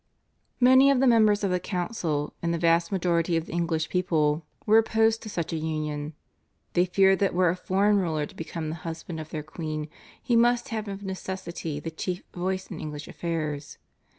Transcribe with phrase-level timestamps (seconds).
[0.59, 4.47] Many of the members of the council and the vast majority of the English people
[4.65, 6.15] were opposed to such a union.
[6.73, 10.35] They feared that were a foreign ruler to become the husband of their queen he
[10.35, 13.77] must have of necessity the chief voice in English affairs.